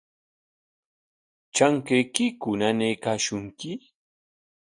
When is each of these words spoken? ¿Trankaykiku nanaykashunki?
¿Trankaykiku 1.53 2.49
nanaykashunki? 2.59 3.71